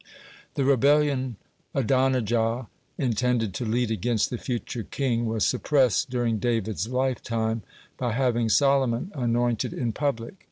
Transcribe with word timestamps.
(2) 0.01 0.07
The 0.55 0.63
rebellion 0.65 1.35
Adonijah 1.75 2.67
intended 2.97 3.53
to 3.53 3.65
lead 3.65 3.91
against 3.91 4.31
the 4.31 4.39
future 4.39 4.81
king 4.81 5.27
was 5.27 5.45
suppressed 5.45 6.09
during 6.09 6.39
David's 6.39 6.87
lifetime, 6.87 7.61
by 7.97 8.13
having 8.13 8.49
Solomon 8.49 9.11
anointed 9.13 9.73
in 9.73 9.91
public. 9.91 10.33